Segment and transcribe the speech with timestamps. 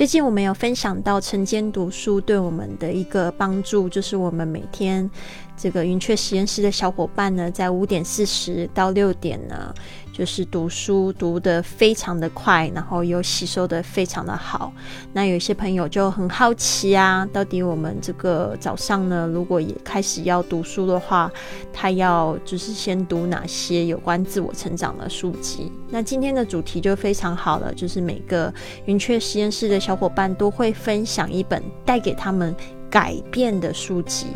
[0.00, 5.10] 最近我们有分享到晨间读书对我们的一个帮助，就是我们每天
[5.60, 9.74] 这个云雀实验室的小伙伴呢，在五点四十到六点呢。
[10.12, 14.70] 就是读书读得非常的快，然后又吸收的非常的好。
[15.14, 21.30] 那有些朋友就很好奇啊，到底我们这个早上呢，如果也开始要读书的话，
[21.72, 25.72] 他要就是先读哪些有关自我成长的书籍？
[25.88, 28.52] 那今天的主题就非常好了，就是每个
[28.84, 32.54] 云雀实验室的小伙伴都会分享一本带给他们
[32.90, 34.26] 改变的书籍。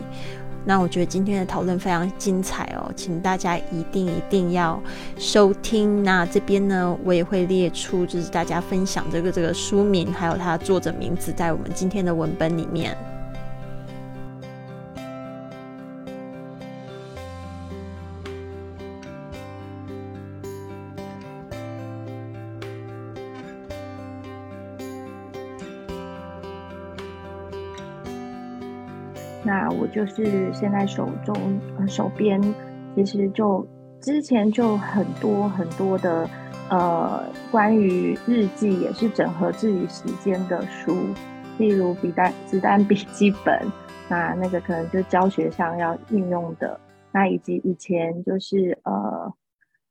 [0.65, 4.83] 那我觉得今天的讨论非常精彩哦，请大家一定一定要
[5.19, 6.03] 收听。
[6.03, 12.97] 那这边呢，我也会列出就是大家分享这个这个书名，还有它作者名字，在我们今天的文本里面。
[29.79, 31.35] 我就是现在手中
[31.87, 32.41] 手边，
[32.95, 33.67] 其实就
[34.01, 36.29] 之前就很多很多的
[36.71, 40.95] 呃关于日记也是整合自己时间的书，
[41.59, 43.61] 例如笔单子弹笔记本，
[44.09, 46.79] 那那个可能就教学上要运用的，
[47.13, 49.33] 那以及以前就是呃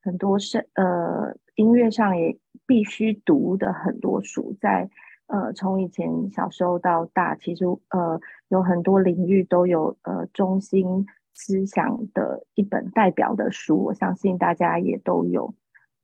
[0.02, 4.90] 很多是呃音乐上也必须读的很多书在。
[5.28, 8.20] 呃，从以前小时候到大，其实呃
[8.54, 15.56] 有很多领域都有呃中心思想的一本代表的书，我相信大家也都有。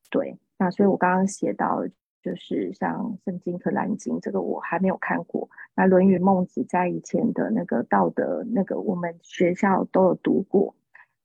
[0.09, 1.83] 对，那所以我刚刚写到，
[2.23, 5.47] 就是像《圣经》和《兰经》，这个我还没有看过。
[5.75, 10.73] 那《论语》《孟子》在以前的那个道德那个，我们学校都有读过。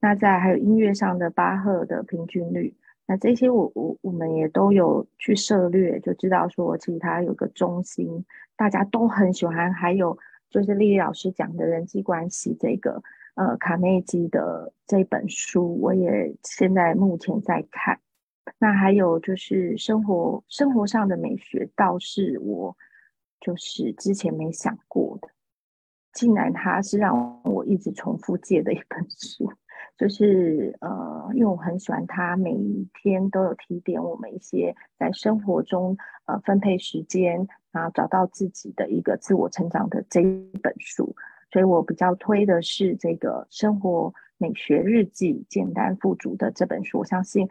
[0.03, 2.77] 那在还有音乐上的巴赫的平均律。
[3.07, 9.73] 那这些我我我们也都有去涉略，就知道说其实它有个中心，大家都很喜欢。
[9.73, 10.19] 还有
[10.55, 13.03] 就是丽丽老师讲的人际关系这个，
[13.35, 17.99] 呃，卡内基的这本书，我也现在目前在看。
[18.59, 22.77] 那还有就是生活生活上的美学，倒是我
[23.41, 25.29] 就是之前没想过的，
[26.13, 29.53] 竟然它是让我一直重复借的一本书。
[29.97, 35.97] 就是呃，因为我很喜欢他，每一天都有提点我们一些在生活中
[36.27, 41.15] 呃分配时间，然后找到自己的一个自我成长的这一本书，
[41.53, 46.99] 所以我比较推的是这个生活美学日记，简单富足的这本书。
[46.99, 47.49] 我相信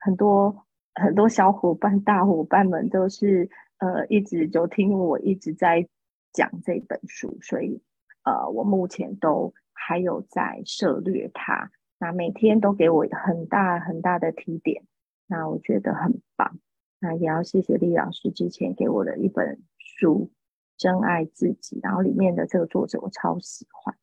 [0.00, 5.86] 很多很多小伙伴、大伙伴们都是呃一直就听我一直在
[6.32, 7.80] 讲这本书，所以
[8.24, 9.54] 呃我目前都。
[9.78, 14.84] 还有在涉略它，那每天都给我很大很大的提点，
[15.26, 16.58] 那我觉得很棒。
[16.98, 20.30] 那也要谢谢李老师之前给我的一本书
[20.76, 23.96] 《真爱自己》，然后里面的这个作者我超喜欢。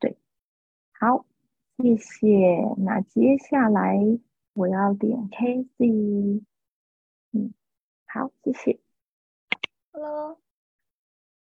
[0.00, 0.18] 对，
[0.98, 1.24] 好，
[1.78, 2.74] 谢谢。
[2.78, 3.98] 那接下来
[4.52, 6.42] 我要点 K C，
[7.32, 7.54] 嗯，
[8.06, 8.80] 好，谢谢。
[9.92, 10.40] Hello，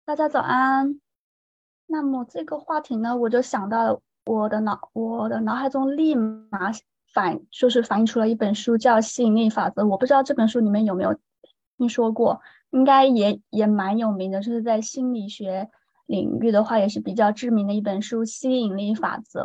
[0.04, 1.00] 大家早安。
[1.92, 6.70] 那么这个话题呢，我就想到了我的脑，我的脑海中立马
[7.12, 9.82] 反，就是反映出了一本书，叫《吸引力法则》。
[9.88, 11.18] 我不知道这本书你们有没有
[11.76, 12.40] 听说过，
[12.70, 15.68] 应该也也蛮有名的，就是在心理学
[16.06, 19.40] 领域的话也是比较知名的一本书《吸引力法则》。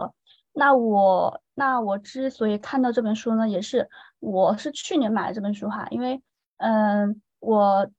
[0.54, 3.90] 那我那我之所以看到这本书呢，也是
[4.20, 6.22] 我是去年买的这本书哈，因为
[6.58, 7.90] 嗯，我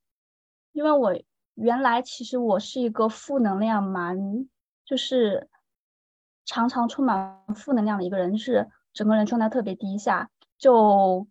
[0.71, 1.13] 因为我。
[1.57, 4.47] 原来其实我是一个负能量蛮，
[4.85, 5.49] 就是
[6.45, 11.27] 常常充满负能量的一个人，是整个人状态特别低下，就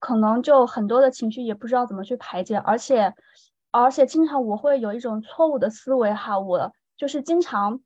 [0.00, 3.14] 可能就很多的情绪也不知道怎么去排解，而且
[3.70, 7.80] 而且经常我会有一种错误的思维哈，我就是经常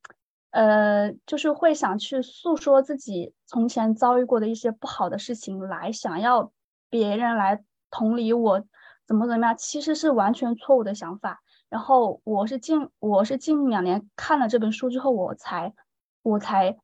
[0.50, 6.50] 呃就是会想去诉说自己从前遭遇过的一些不好的事情，来想要
[6.88, 8.64] 别人来同理我
[9.06, 11.42] 怎么怎么样，其实是完全错误的想法。
[11.68, 15.74] 然后我是近我是近两年看了这本书之后，我才
[16.22, 16.78] 我才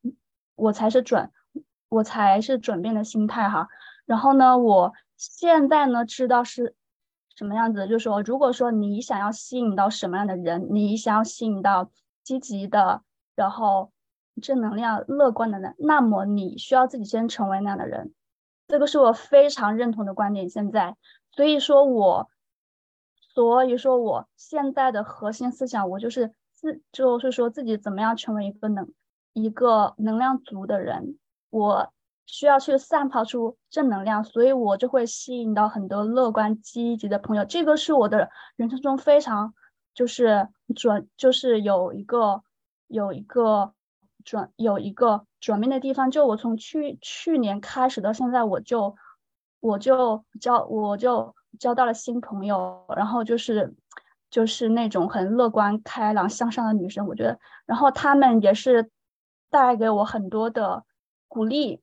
[0.56, 1.30] 我才是转
[1.88, 3.68] 我才是转变的心态哈。
[4.06, 6.74] 然后呢，我现在呢知道是
[7.36, 11.90] 什么样子，就是说，如果说你想要吸引到什么样的人，你想要吸引到
[12.24, 13.02] 积极的，
[13.36, 13.92] 然后
[14.42, 18.12] 正能量、乐观的人，那么你需要自己先成为那样的人。
[18.66, 20.50] 这个是我非常认同的观点。
[20.50, 20.96] 现在，
[21.30, 22.28] 所以说我。
[23.34, 28.92] 所以说，我现在的核心思想，我就是自，就是说自己怎么样成为一个能，
[29.32, 31.18] 一个能量足的人。
[31.48, 31.92] 我
[32.26, 37.44] 需要去散发出正能量，所以我就会吸引到很多乐观积极的朋友。
[37.44, 39.54] 这个是我的人生中非常
[39.94, 42.42] 就是转，就是有一个
[42.86, 43.72] 有一个
[44.24, 46.10] 转有一个转变的地方。
[46.10, 48.94] 就我从去去年开始到现在，我就
[49.60, 53.74] 我就交我就交到了新朋友，然后就是
[54.30, 58.90] 就是那种很乐观开朗向上的女生，我觉得，然后他们也是
[59.50, 60.84] 带给我很多的
[61.28, 61.80] 鼓励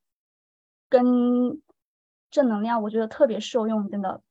[0.90, 1.62] 跟
[2.32, 4.22] 正能量，我觉得特别受用，真的。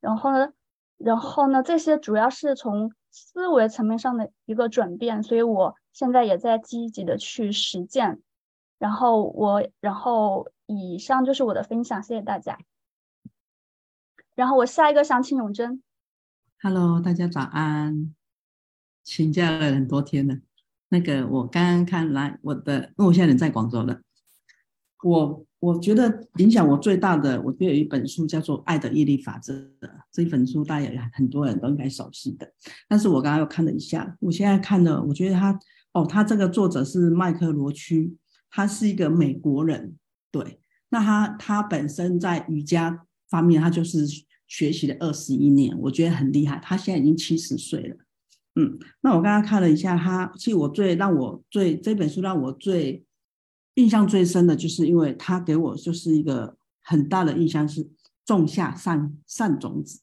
[0.00, 0.52] 然后呢？
[0.96, 1.62] 然后呢？
[1.62, 8.20] 这些主要是从思维层面上的一个转变，所以我现在也在积极的去实践。
[8.78, 12.58] 然后我，然后以上就是我的分享，谢谢大家。
[14.38, 15.82] 然后我下一个想请永贞。
[16.62, 18.14] Hello，大家早安。
[19.02, 20.38] 请假了很多天了。
[20.90, 24.00] 那个我刚刚看来我的，因为我现在人在广州了。
[25.02, 29.54] 我我觉得影响我最大的，我觉得有一本书叫做《爱的毅力法则》，
[30.12, 32.48] 这一本书大家也很多人都应该熟悉的。
[32.86, 35.58] 但是我刚刚又看了一下，我现在看了，我觉得他
[35.94, 38.16] 哦，他这个作者是麦克罗区，
[38.48, 39.96] 他是一个美国人，
[40.30, 40.60] 对。
[40.90, 44.06] 那他他本身在瑜伽方面，他就是
[44.48, 46.58] 学习了二十一年，我觉得很厉害。
[46.58, 47.96] 他现在已经七十岁了，
[48.56, 48.76] 嗯。
[49.02, 53.04] 那我刚刚看了一下，他其实我最让我最这本书让我最。
[53.74, 57.88] 印象最深的就是，因为他给我就是一个很大的印象是
[58.26, 60.00] 种下善善种子，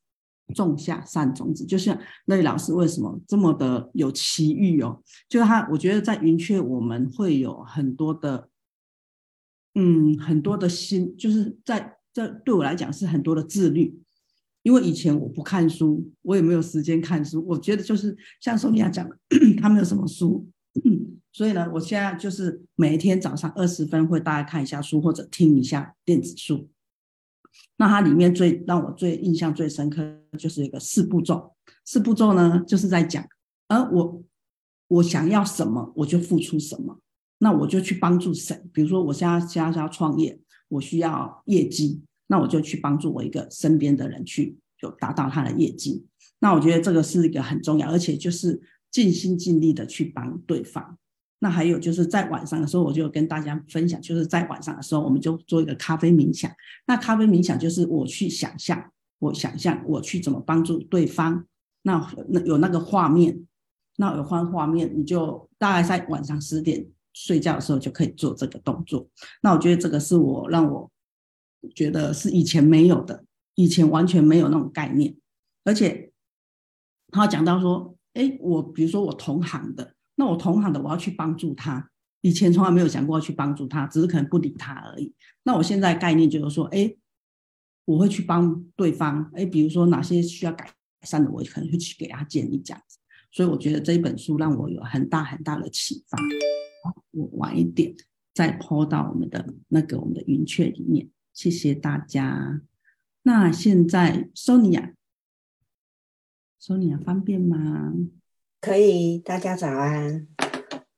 [0.54, 1.66] 种下善种子。
[1.66, 5.04] 就像那位老师为什么这么的有奇遇哦？
[5.28, 8.48] 就是他，我觉得在云雀我们会有很多的，
[9.74, 14.00] 嗯，很多的心，就是在这对我来讲是很多的自律。
[14.66, 17.46] 因为以前我不看书，我也没有时间看书。
[17.48, 19.16] 我觉得就是像索尼娅讲的，
[19.62, 20.50] 他没有什么书。
[21.32, 26.68] 所以呢，我现在就是每一天早上二十分会大概看一下书或者听一下电子书。
[27.78, 30.04] 那它里面最让我最印象最深刻
[30.36, 31.54] 就是一个四步骤。
[31.84, 33.24] 四步骤呢，就是在讲，
[33.68, 34.24] 而我
[34.88, 37.00] 我想要什么，我就付出什么。
[37.38, 38.60] 那我就去帮助谁？
[38.74, 40.40] 比如说我现在现在要创业，
[40.70, 46.06] 我需要业绩，那我就去帮助我一个身边的人去就达到他的业绩。
[46.40, 48.62] 那我觉得这个是一个很重要，而且就是
[48.92, 50.98] 尽心尽力的去帮对方。
[51.40, 56.52] 那还有就是在晚上的时候，我就跟大家分享，就是在晚上的时候，我们就做一个咖啡冥想。
[56.88, 61.46] 那咖啡冥想就是我去想象，我想象我去怎么帮助对方。
[61.84, 63.46] 那那有那个画面，
[63.98, 69.08] 那有换画面，你就大概在晚上十点睡觉的时候就可以做这个动作。
[69.42, 70.90] 那我觉得这个是我让我
[71.70, 73.26] 觉得是以前没有的，
[73.56, 75.16] 以前完全没有那种概念。
[75.64, 76.12] 而且
[77.10, 79.94] 他讲到说，哎，我比如说我同行的。
[80.18, 81.90] 那我同行的，我要去帮助他。
[82.22, 85.14] 以前从来没有想过要去帮助他，只是可能不理他而已。
[85.44, 86.96] 那我现在概念就是说，哎，
[87.84, 89.30] 我会去帮对方。
[89.34, 90.72] 哎，比如说哪些需要改
[91.02, 92.98] 善的，我可能会去给他建议这样子。
[93.32, 96.18] 所以我觉得这一本书让我有很大很大的启发。
[97.12, 97.94] 我晚一点
[98.34, 101.10] 再抛到我们的那个我们的云雀里面。
[101.36, 102.62] 谢谢大家。
[103.24, 107.94] 那现在 Sonia，Sonia 方便吗？
[108.62, 110.28] 可以，大家早安。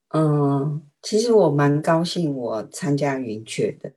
[0.10, 3.92] 嗯，其实我蛮高兴我参加云雀的，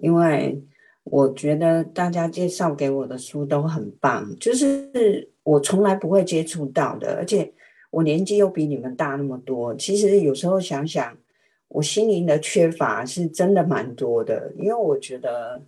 [0.00, 0.64] 因为
[1.04, 7.52] 我觉得大家介绍给我的书都很棒，就是我从来不会接触到的，而且
[7.90, 9.76] 我年纪又比你们大那么多。
[9.76, 11.14] 其实有时候想想，
[11.68, 15.62] 我心灵的缺乏是真的蛮多的，因为我觉得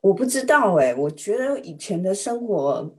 [0.00, 2.94] 我不知道哎，我觉得以前的生活。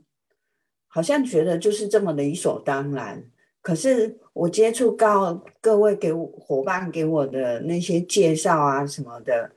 [0.91, 3.23] 好像觉得就是这么理所当然，
[3.61, 9.51] 可是我接触到各位给我伙伴给我的那些介绍啊什么的，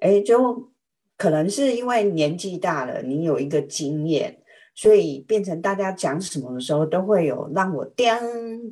[0.00, 0.72] 哎，就
[1.16, 4.36] 可能是因为年纪大了，你有一个经验，
[4.74, 8.04] 所以变成大家讲什么的时候都会有让我叮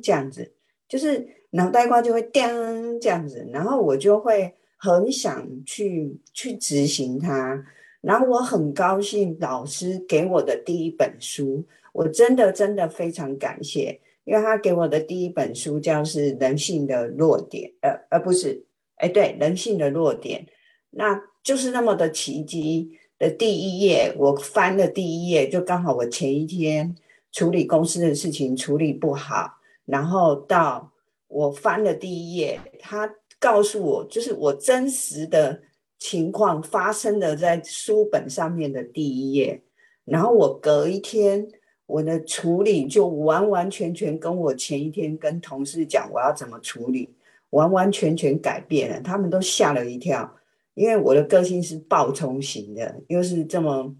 [0.03, 0.51] 这样子，
[0.89, 7.63] 就是脑袋瓜就会叮这样子，然后我就会很想去去执行它，
[8.01, 11.63] 然后我很高兴老师给我的第一本书。
[11.93, 18.63] 我真的真的非常感谢，因为他给我的第一本书叫是人性的弱点，呃，而不是，
[18.95, 20.47] 哎，对，人性的弱点，
[20.91, 26.95] 那就是那么的奇迹的第一页，我翻了第一页就刚好我前一天
[27.33, 30.93] 处理公司的事情处理不好，然后到
[31.27, 35.61] 我翻了第一页，他告诉我就是我真实的
[36.01, 39.61] 情况发生的在书本上面的第一页，
[40.03, 41.47] 然后我隔一天。
[41.87, 47.09] 我的处理就完完全全跟我前一天跟同事讲我要怎么处理，
[47.49, 50.37] 完完全全改变了，他们都吓了一跳，
[50.73, 53.93] 因为我的个性是暴冲型的，又是这么，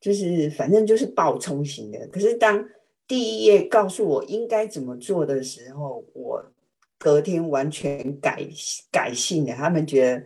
[0.00, 2.08] 就是反正就是暴冲型的。
[2.08, 2.68] 可是当
[3.06, 6.44] 第一页告诉我应该怎么做的时候，我
[6.98, 8.44] 隔天完全改
[8.90, 9.54] 改性了。
[9.54, 10.24] 他们觉得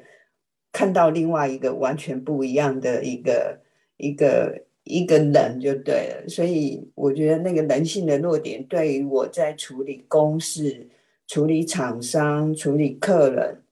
[0.73, 3.61] 看到另外一个完全不一样的一个
[3.97, 6.29] 一个一个人就对了。
[6.29, 10.89] 所以我觉得那个人性的弱点，对于我在处理公事、
[11.27, 13.63] 处理厂商、处理客人，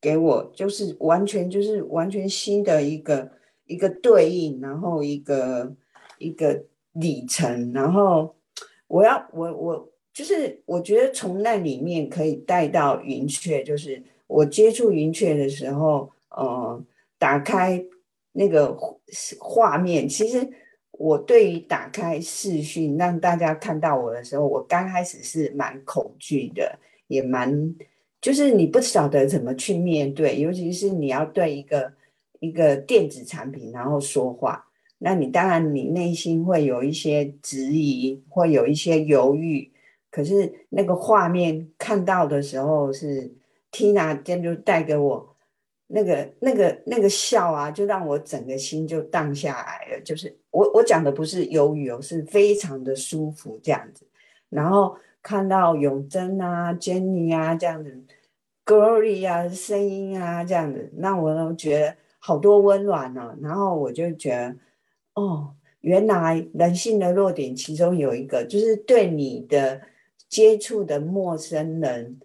[0.00, 3.30] 给我就是完全就是完全新的一个
[3.66, 5.74] 一个对应，然后一个
[6.18, 8.34] 一个里程，然后。
[8.86, 16.84] 我要我我就是我觉得从那里面可以带到云雀，就是我接触云雀的时候，呃，
[17.18, 17.82] 打开
[18.32, 18.76] 那个
[19.38, 20.48] 画面，其实
[20.90, 27.74] 我对于打开视讯让大家看到我的时候，我刚开始是蛮恐惧的，也蛮
[28.20, 31.92] 就是你不晓得怎么去面对，尤其是你要对一个
[32.40, 34.64] 一个电子产品然后说话。
[34.98, 39.70] 那你当然，你内心会有一些质疑，会有一些犹豫。
[40.10, 43.30] 可是那个画面看到的时候，是
[43.70, 45.33] Tina 今天就带给我
[45.86, 50.00] 那个、那个、那个笑啊，就让我整个心就荡下来了。
[50.02, 54.06] 就是我我讲的不是忧郁哦，是非常的舒服这样子。
[54.48, 57.96] 然后看到永贞啊、Jenny 啊这样子
[58.64, 63.36] ，Glory 啊声音啊这样子，让我都觉得好多温暖呢。
[63.40, 64.56] 然后我就觉得。
[65.16, 69.80] 哦，原来人性的弱点其中有一个，就是对你的
[70.28, 72.18] 接触的陌生人，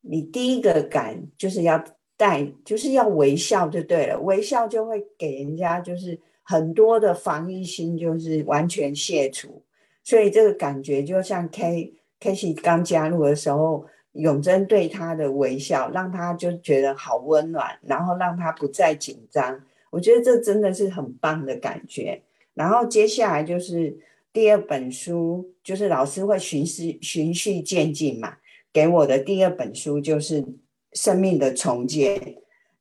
[0.00, 1.80] 你第一个感就是要
[2.18, 9.62] 带，就是要微笑就对了，微笑就会给人家就是很多的防御心就是完全卸除，
[10.02, 19.62] 所以这个感觉就像 K K 西刚加入的时候，永贞对他的微笑，让他就觉得好温暖，然后让他不再紧张。
[19.90, 22.20] 我觉得这真的是很棒的感觉。
[22.54, 23.96] 然后接下来就是
[24.32, 28.36] 第二本书，就是老师会循序循序渐进嘛。
[28.72, 30.42] 给我的第二本书就是
[30.92, 32.20] 《生命的重建》。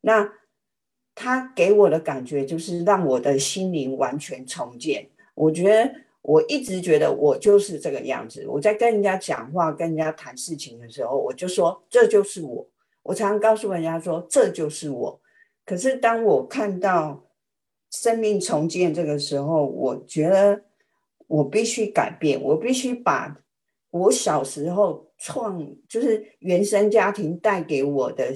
[0.01, 0.31] 那
[1.15, 5.09] 他给我的感觉就是让我的心灵完全重建。
[5.33, 8.45] 我觉得我一直觉得我就是这个样子。
[8.47, 12.67] 我在跟人家讲话、跟人家谈事情的时候，我就说这就是我。
[13.03, 15.21] 我常常告诉人家说这就是我。
[15.65, 17.25] 可是当我看到
[17.91, 20.61] 生命重建这个时候，我觉得
[21.27, 23.35] 我必须改变，我必须把
[23.89, 28.33] 我小时候创就是原生家庭带给我的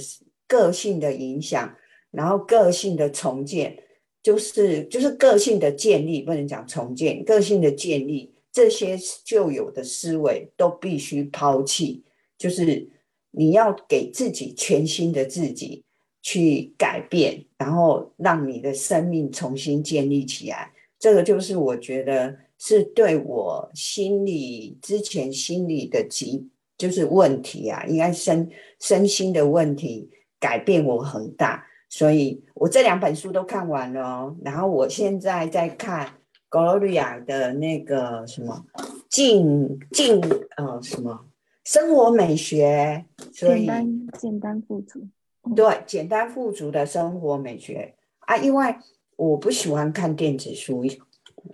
[0.48, 1.76] 个性的影响，
[2.12, 3.78] 然后个性的重建，
[4.24, 12.04] 就是就是个性的建立，不能讲重建，个性的建立，这些旧有的思维都必须抛弃，
[12.38, 12.90] 就是
[13.32, 15.84] 你要给自己全新的自己。
[16.24, 26.48] 去改变，然后让你的生命重新建立起来，这个就是我觉得是对我心理之前心理的疾
[26.82, 30.10] 就是问题啊，应该身身心的问题
[30.40, 36.10] 改变我很大，所以我这两本书都看完了，然后我现在在看
[36.50, 38.66] Gloria 的那个什么
[39.08, 40.20] 静静
[40.58, 41.28] 呃什么
[41.64, 45.08] 生活美学，简单简单富足。
[45.56, 47.94] 对，简单富足的生活美学。
[48.22, 48.76] 啊，因为
[49.18, 50.84] 我不喜欢看电子书，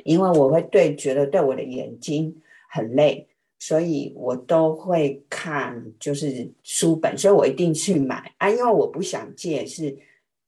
[0.05, 3.27] 因为我会对觉得对我的眼睛很累，
[3.59, 9.97] 所以我都会看就是书本，所以我一定去买啊，因为我不想借，是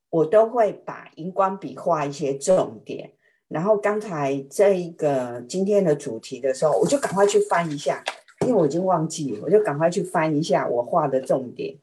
[0.09, 3.11] 我都会把荧光笔画一些重点，
[3.47, 8.03] 然后刚才这一个今天的主题的时候，我就赶快去翻一下，
[8.41, 11.75] 因为我已经忘记了，我就赶快去翻一下我画的重点。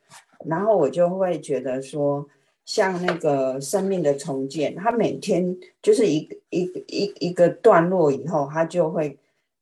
[0.45, 2.25] 然后我就会觉得说，
[2.65, 9.19] 像那个生命的重建，他每天就是一一一一个段落以后，他就会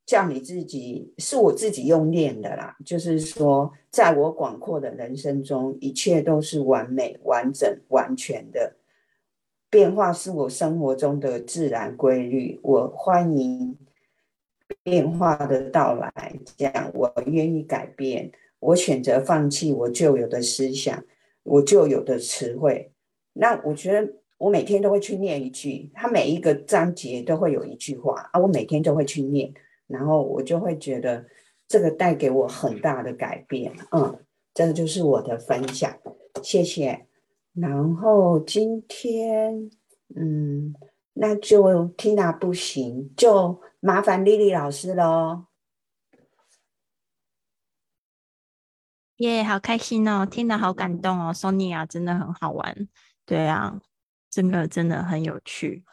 [0.07, 2.77] 叫你自己，是我自己用念的啦。
[2.85, 8.77] 就是说，在我广阔的人生中，一切都是完美、完整、完全的。
[9.71, 13.77] 变化是我生活中的自然规律，我欢迎
[14.83, 18.31] 变化的到来，这样我愿意改变。
[18.61, 21.05] 我选择放弃我旧有的思想，
[21.43, 22.93] 我旧有的词汇。
[23.33, 29.53] 那我觉得我每天都会去念一句，它每一个章节都会有一句话啊，我每天都会去念，
[29.87, 31.27] 然后我就会觉得
[31.69, 33.75] 这个带给我很大的改变。
[33.91, 35.99] 嗯，这个就是我的分享，
[36.43, 37.07] 谢谢。
[37.53, 39.71] 然后今天，
[40.17, 40.75] 嗯，
[41.13, 45.47] 那就听到不行，就麻烦丽丽老师喽。
[49.19, 50.27] 耶，好开心哦！
[50.27, 52.89] 听得好感动哦，Sonia 真的很好玩，
[53.25, 53.81] 对啊，
[54.29, 55.85] 真的真的很有趣。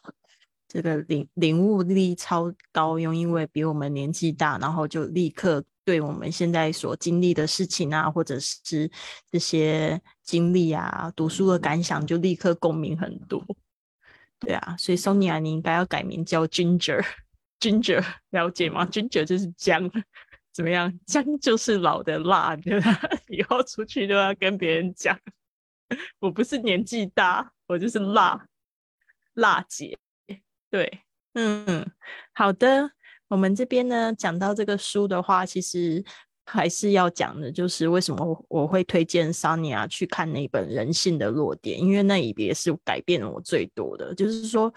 [0.74, 8.90] 这个领领悟力超高，又因为比我们年纪大，然后就立刻对我们现在所经历的事情啊，或者是
[9.30, 13.46] 这些经历啊、读书的感想，就立刻共鸣很多。
[14.40, 18.02] 对啊，所以 Sonia，你应该要改名叫 Ginger，Ginger
[18.32, 19.92] 了解吗？Ginger 就是姜，
[20.54, 20.98] 怎么样？
[21.06, 22.98] 姜就是老的辣，对吧？
[23.28, 25.20] 以后出去都要跟别人讲，
[26.20, 28.48] 我不是年纪大，我就是辣
[29.34, 29.98] 辣姐。
[30.72, 31.02] 对，
[31.34, 31.92] 嗯嗯，
[32.34, 32.90] 好的。
[33.28, 36.04] 我们这边呢，讲到这个书的话，其实
[36.46, 44.14] 还是要讲的，就是为什么我会推荐 Sonia 去看那本《人性的弱点》，因为那一也是改变了我最多的。
[44.16, 44.74] 就是说，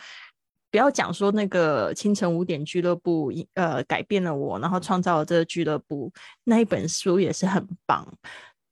[0.71, 6.13] 不要讲说那个清晨五点俱乐部，呃，改变了我，然后创造了这个俱乐部，
[6.45, 8.07] 那一本书也是很棒。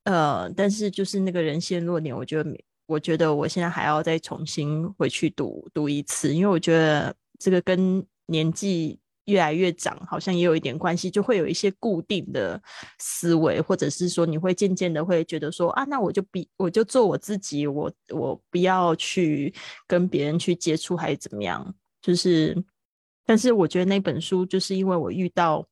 [0.04, 2.50] 呃，但是就是那个人性弱点，我觉得，
[2.86, 8.98] 我觉得我现在还要再重新回去读读一次，因为我觉得这个跟年纪。
[9.26, 12.60] 越来越长，好像也有一点关系，就会有一些固定的
[12.98, 19.54] 思维，或者是说你会渐渐的会觉得说啊，那我就比我就做我自己，我我不要去
[19.86, 21.72] 跟别人去接触，还是怎么样？
[22.00, 22.60] 就是，
[23.24, 25.64] 但是我觉得那本书就是因为我遇到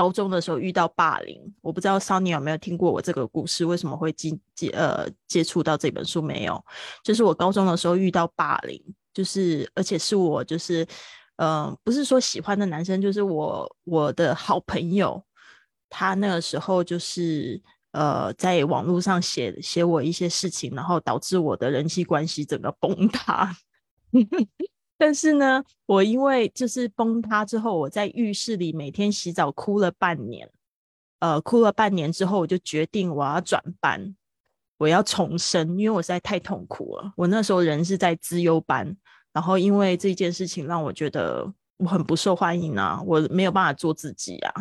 [0.00, 6.64] 高中的时候遇到霸凌，我不知道少年有没有听过我这个故事，为什么会接接呃接触到这本书没有？
[7.04, 10.86] 就是我高中的时候遇到霸凌，就是而且是我就是。
[11.42, 15.24] 嗯，不是说喜欢的男生，就是我我的好朋友，
[15.88, 17.58] 他那个时候就是
[17.92, 23.56] 呃，在网络上写写我一些事情，然后导致我的人际关系整个崩塌。
[25.00, 30.46] 但是呢，我因为就是崩塌之后，我在浴室里每天洗澡哭了半年，
[31.20, 34.14] 呃，哭了半年之后，我就决定我要转班，
[34.76, 37.14] 我要重生，因为我实在太痛苦了。
[37.16, 38.94] 我那时候人是在资优班。
[39.32, 44.52] 然后因为这件事情让我觉得我很不受欢迎啊，我没有办法做自己啊，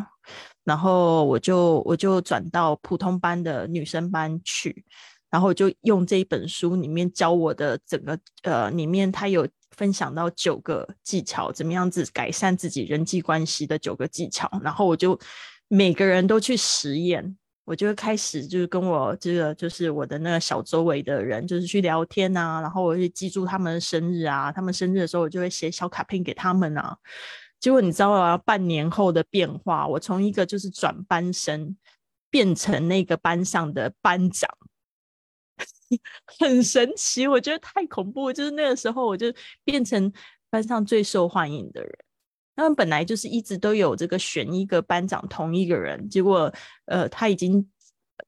[0.64, 4.86] 然后我就我就转到普通班的女生班去，
[5.32, 9.48] 然后就用这一本书里面教我的整个呃里面他有
[9.80, 15.18] 分享到九个技巧，怎么样子改善自己人际关系的九个技巧，然后我就
[15.70, 17.38] 每个人都去实验。
[17.64, 26.98] 我就会开始就是跟我这个就是我的那个小周围的人，就是去聊天啊，然后我去记住他们的生日啊，他们生日的时候我就会写小卡片给他们啊。
[27.60, 31.78] 结果你知道啊，半年后的变化，我从一个就是转班生
[32.32, 34.50] 变成那个班上的班长，
[36.40, 38.32] 很神奇，我觉得太恐怖。
[38.32, 40.12] 就是那个时候我就变成
[40.50, 41.92] 班上最受欢迎的人。
[42.56, 46.54] 他们本来就是一直都有这个选一个班长同一个人，结果
[46.88, 47.66] 呃他已经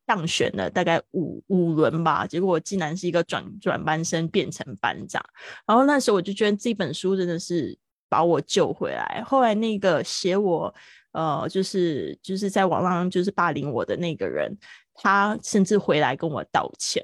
[0.06, 5.22] 当选了大概五五轮吧，结果竟然是一个转转班生变成班长，
[5.68, 9.22] 然后那时候我就觉得这本书真的是把我救回来。
[9.26, 10.74] 后来那个写我
[11.12, 14.58] 呃就是就是在网上就是霸凌我的那个人，
[14.94, 17.04] 他甚至回来跟我道歉。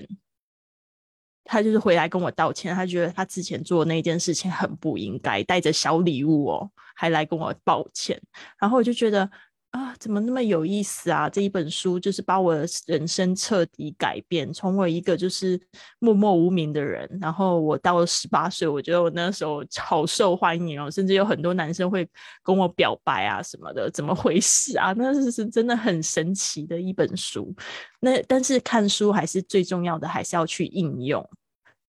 [1.48, 8.22] 他就是回来跟我道歉，他觉得他之前做的那件事情很不应该，带着小礼物哦，还来跟我道歉。
[8.60, 9.30] 然后我就觉得
[9.72, 11.30] 啊，怎么那么有意思啊？
[11.30, 15.60] 这一本书就是把我的人生彻底改变，从我一个就是
[16.00, 22.10] 默默无名的人，然后我到了十八岁，我觉得我那时候好受欢迎哦，甚至有很多男生会
[22.42, 24.94] 跟我表白啊什么的，怎么回事啊？
[24.94, 27.54] 那是是真的很神奇的一本书。
[28.00, 31.30] 那但是看书还是最重要的，还是要去应用。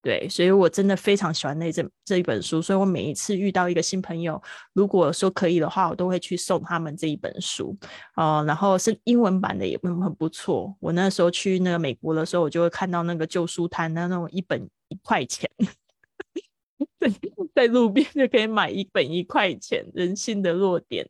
[0.00, 4.40] 对，所以我真的非常喜欢那这这一本书，所以我每一次遇到一个新朋友，
[4.72, 7.76] 如果说可以的话，我都会去送他们这一本书，
[8.14, 10.74] 哦，然后是英文版的也很很不错。
[10.78, 15.50] 我那时候去那个美国的时候，我就会看到那个旧书摊，那那种一本一块钱，
[17.00, 17.12] 在
[17.54, 21.04] 在路边就可以买一本一块钱，《人性的弱点》。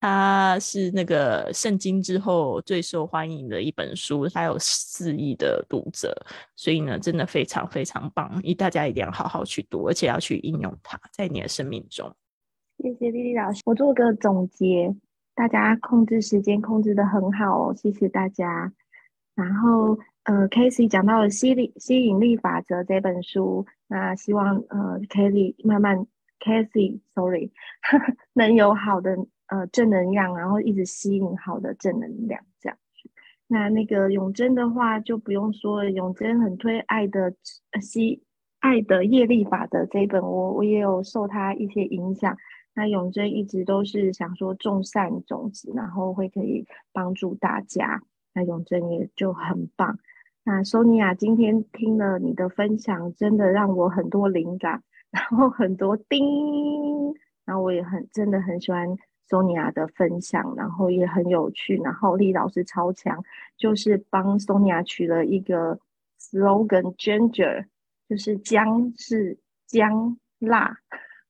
[0.00, 6.14] 它是那个圣经之后最受欢迎的一本书，它有四亿的读者，
[6.54, 12.14] 所以呢，真的非常非常棒，一大家一定要好好去读，而且要去应用它在你的生命中。
[12.80, 14.94] 谢谢丽丽老师，我做个总结，
[15.34, 18.72] 大家控制时间控制的很好哦，谢谢大家。
[19.34, 26.06] 然后呃 k a s e y 讲到了吸力吸引力法则这本书，那希望呃 k a s e y 慢慢
[26.40, 27.50] k a s e y s o r r y
[28.34, 29.16] 能有好的。
[29.50, 32.76] 呃，正能量，然后一直吸引好的正能量，这样。
[33.46, 37.32] 那那个永贞的话就不用说了，永贞很推爱的
[37.80, 38.22] 吸
[38.58, 42.36] 爱的业力法则这一本，我我也有受他一些影响。
[42.74, 48.02] 那永贞一直都是想说种善种子，然后会可以帮助大家。
[48.34, 49.98] 那永贞也就很棒。
[50.44, 54.82] 那索尼娅今天听了你的分享，真的让我很多灵感。
[55.10, 58.88] 然后很多叮，然后我也很真的很喜欢
[59.28, 63.22] Sonia 的分享，然后也很有趣，然后丽老师超强，
[63.56, 65.78] 就是帮 Sonia 取了一个
[66.20, 67.66] slogan Ginger，
[68.08, 70.78] 就是姜是姜辣。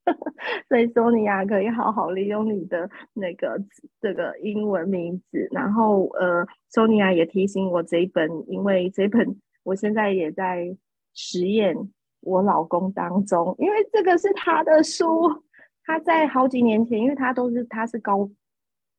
[0.70, 3.62] 所以索尼娅可以好好利用你的那个
[4.00, 10.74] 这个英文名字，然后呃，索尼娅也提醒我这一本，因为这一本我现在也在
[11.12, 11.76] 实验
[12.20, 15.42] 我老公当中，因为这个是他的书，
[15.84, 18.28] 他在好几年前，因为他都是他是高。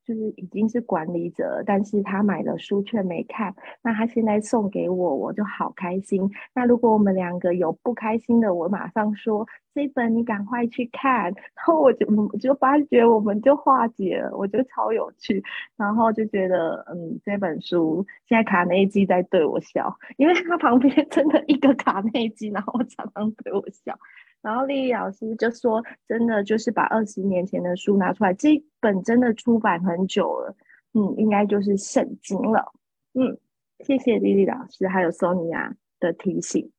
[0.10, 6.28] 就是已经是管理者，但是他买了书却没看，那他现在送给我，我就好开心。
[6.56, 15.44] 那如果我们两个有不开心的，我马上说这本你赶快去看，然后我就我就发觉我们就化解了，我觉得超有趣，
[15.78, 23.96] 然后就觉得嗯这本书现在卡内基在对我笑，因为他旁边 真的一个卡内基，然后常常对我笑。
[24.42, 30.56] 然后丽丽老师就说：“真的就是把二十年前的书拿出来，这本真的出版很久了，
[30.94, 32.72] 嗯，应该就是圣经了。”
[33.16, 33.38] 嗯，
[33.80, 36.72] 谢谢丽丽老师还有 Sonia 的提醒。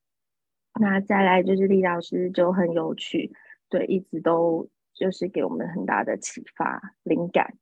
[0.80, 3.30] 那再来就是丽老师就很有趣，
[3.68, 7.54] 对，一直都就是给我们很大的启发、灵感，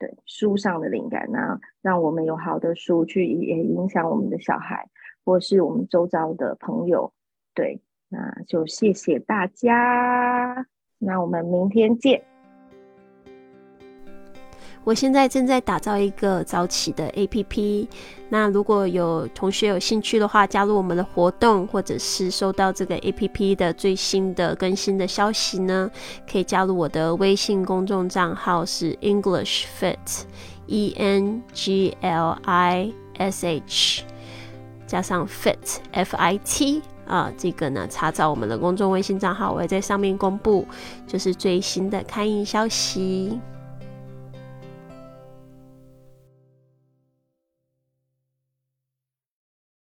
[0.00, 4.88] 对书上的灵感，那让我们有好的书去也影响我们的小孩，
[5.24, 7.12] 或是我们周遭的朋友，
[7.54, 7.80] 对。
[8.08, 10.66] 那就谢谢大家，
[10.98, 12.22] 那我们明天见。
[14.84, 17.86] 我现在正在打造一个早起的 APP，
[18.30, 25.90] 那如果有同学有兴趣的话，加入我们的活动，或者是收到这个 APP 的最新的更新的消息呢，
[26.30, 34.04] 可以加入我的微信公众账号是 English Fit，E N G L I S H，
[34.86, 36.80] 加上 Fit F I T。
[37.08, 40.64] 啊，这个呢，查找我们的公众微信账号，我会在上面公布，
[41.06, 43.40] 就是最新的开营消息。